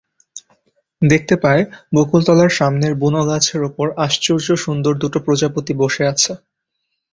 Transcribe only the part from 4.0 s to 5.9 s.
আশ্চর্য সুন্দর দুটো প্রজাপতি